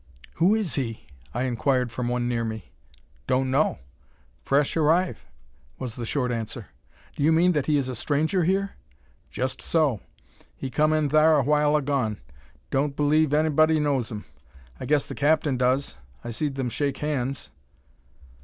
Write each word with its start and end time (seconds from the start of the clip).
"Who 0.37 0.55
is 0.55 0.73
he?" 0.73 1.05
I 1.31 1.43
inquired 1.43 1.91
from 1.91 2.07
one 2.07 2.27
near 2.27 2.43
me. 2.43 2.71
"Don't 3.27 3.51
know; 3.51 3.77
fresh 4.43 4.75
arriv'," 4.75 5.27
was 5.77 5.93
the 5.93 6.07
short 6.07 6.31
answer. 6.31 6.69
"Do 7.15 7.21
you 7.21 7.31
mean 7.31 7.51
that 7.51 7.67
he 7.67 7.77
is 7.77 7.87
a 7.87 7.93
stranger 7.93 8.43
here?" 8.43 8.71
"Just 9.29 9.61
so. 9.61 9.99
He 10.55 10.71
kumb 10.71 10.91
in 10.91 11.09
thar 11.09 11.37
a 11.37 11.43
while 11.43 11.75
agone. 11.77 12.17
Don't 12.71 12.95
b'lieve 12.95 13.31
anybody 13.31 13.79
knows 13.79 14.09
him. 14.09 14.25
I 14.79 14.87
guess 14.87 15.07
the 15.07 15.13
captain 15.13 15.55
does; 15.55 15.97
I 16.23 16.31
seed 16.31 16.55
them 16.55 16.71
shake 16.71 16.97
hands." 16.97 17.51